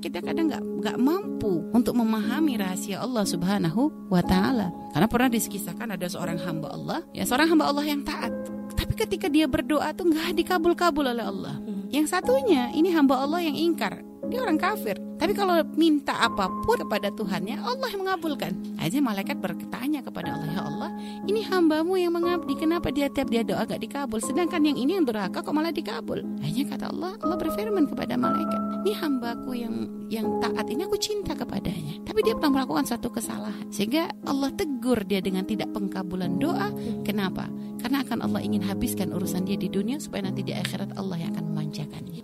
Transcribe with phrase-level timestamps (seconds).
[0.00, 4.72] kita kadang nggak nggak mampu untuk memahami rahasia Allah Subhanahu wa taala.
[4.96, 8.32] Karena pernah disekisahkan ada seorang hamba Allah, ya seorang hamba Allah yang taat.
[8.74, 11.60] Tapi ketika dia berdoa tuh nggak dikabul-kabul oleh Allah.
[11.92, 14.00] Yang satunya ini hamba Allah yang ingkar,
[14.30, 15.09] dia orang kafir.
[15.20, 18.56] Tapi kalau minta apa pun kepada Tuhannya, Allah yang mengabulkan.
[18.80, 20.90] Aja malaikat bertanya kepada Allah, ya Allah,
[21.28, 24.16] ini hambamu yang mengabdi, kenapa dia tiap dia doa gak dikabul?
[24.24, 26.24] Sedangkan yang ini yang durhaka kok malah dikabul?
[26.40, 29.74] Hanya kata Allah, Allah berfirman kepada malaikat, ini hambaku yang
[30.10, 32.02] yang taat ini aku cinta kepadanya.
[32.02, 33.70] Tapi dia pernah melakukan satu kesalahan.
[33.70, 36.74] Sehingga Allah tegur dia dengan tidak pengkabulan doa.
[37.06, 37.46] Kenapa?
[37.78, 41.30] Karena akan Allah ingin habiskan urusan dia di dunia supaya nanti di akhirat Allah yang
[41.38, 41.49] akan.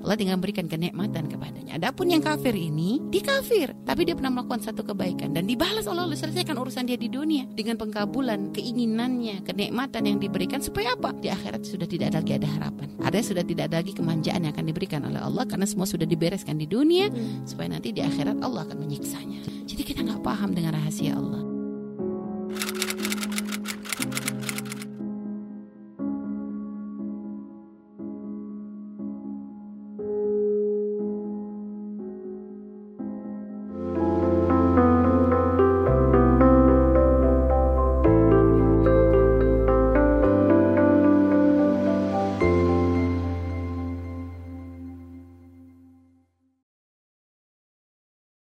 [0.06, 1.82] Allah tinggal memberikan kenikmatan kepadanya.
[1.82, 6.06] Adapun yang kafir ini, dia kafir, tapi dia pernah melakukan satu kebaikan dan dibalas Allah
[6.06, 11.10] Allah selesaikan urusan dia di dunia dengan pengkabulan keinginannya, kenikmatan yang diberikan supaya apa?
[11.18, 12.88] Di akhirat sudah tidak ada lagi ada harapan.
[13.02, 16.54] Ada sudah tidak ada lagi kemanjaan yang akan diberikan oleh Allah karena semua sudah dibereskan
[16.54, 17.10] di dunia
[17.42, 19.66] supaya nanti di akhirat Allah akan menyiksanya.
[19.66, 21.45] Jadi kita nggak paham dengan rahasia Allah.